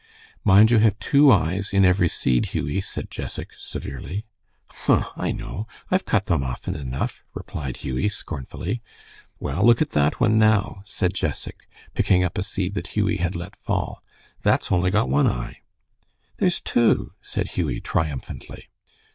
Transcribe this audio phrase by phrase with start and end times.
[0.43, 4.25] "Mind you have two eyes in every seed, Hughie," said Jessac, severely.
[4.71, 5.11] "Huh!
[5.15, 5.67] I know.
[5.91, 8.81] I've cut them often enough," replied Hughie, scornfully.
[9.39, 13.35] "Well, look at that one, now," said Jessac, picking up a seed that Hughie had
[13.35, 14.01] let fall;
[14.41, 15.61] "that's only got one eye."
[16.37, 18.69] "There's two," said Hughie, triumphantly.